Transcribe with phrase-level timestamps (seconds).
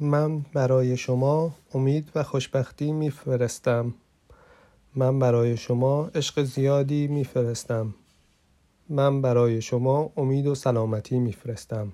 [0.00, 3.94] من برای شما امید و خوشبختی میفرستم.
[4.94, 7.94] من برای شما عشق زیادی میفرستم.
[8.88, 11.92] من برای شما امید و سلامتی میفرستم.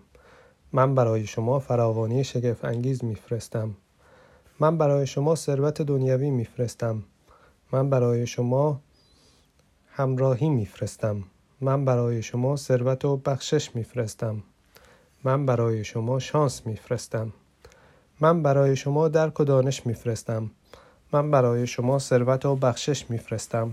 [0.72, 3.77] من برای شما فراوانی شگفت انگیز میفرستم.
[4.61, 7.02] من برای شما ثروت دنیوی میفرستم.
[7.73, 8.80] من برای شما
[9.91, 11.25] همراهی میفرستم.
[11.61, 14.43] من برای شما ثروت و بخشش میفرستم.
[15.25, 17.32] من برای شما شانس میفرستم.
[18.25, 20.51] من برای شما درک و دانش میفرستم.
[21.12, 23.70] من برای شما ثروت و بخشش میفرستم.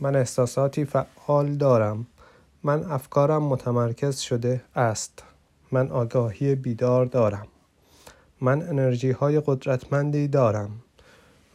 [0.00, 2.06] من احساساتی فعال دارم.
[2.62, 5.22] من افکارم متمرکز شده است.
[5.72, 7.46] من آگاهی بیدار دارم.
[8.40, 10.70] من انرژی های قدرتمندی دارم.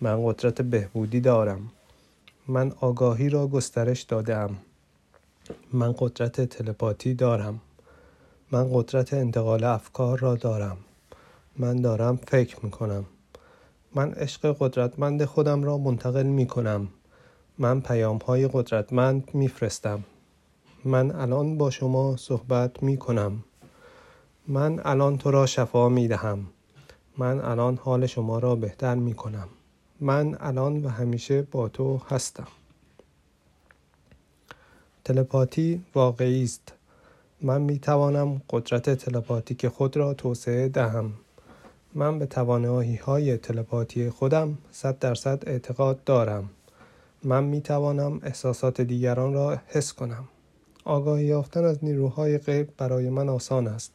[0.02, 1.72] من قدرت بهبودی دارم.
[2.48, 4.58] من آگاهی را گسترش دادم
[5.73, 7.62] من قدرت تلپاتی دارم.
[8.52, 10.78] من قدرت انتقال افکار را دارم.
[11.58, 13.06] من دارم فکر می کنم
[13.96, 16.88] من عشق قدرتمند خودم را منتقل می کنم
[17.58, 20.04] من پیام های قدرتمند می فرستم
[20.86, 23.44] من الان با شما صحبت می کنم
[24.48, 26.48] من الان تو را شفا می دهم
[27.18, 29.48] من الان حال شما را بهتر می کنم
[30.00, 32.48] من الان و همیشه با تو هستم.
[35.04, 36.73] تلپاتی واقعی است.
[37.42, 41.14] من می توانم قدرت تلپاتیک خود را توسعه دهم.
[41.95, 46.49] من به توانایی های تلپاتی خودم صد درصد اعتقاد دارم.
[47.23, 50.23] من می توانم احساسات دیگران را حس کنم.
[50.86, 53.91] آگاهی یافتن از نیروهای غیب برای من آسان است.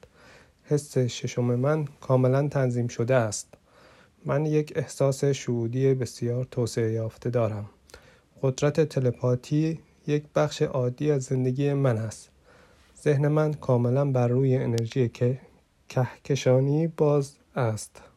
[0.64, 3.54] حس ششم من کاملا تنظیم شده است.
[4.24, 7.70] من یک احساس شهودی بسیار توسعه یافته دارم.
[8.42, 12.30] قدرت تلپاتی یک بخش عادی از زندگی من است.
[13.02, 15.38] ذهن من کاملا بر روی انرژی که
[15.88, 18.07] کهکشانی باز است.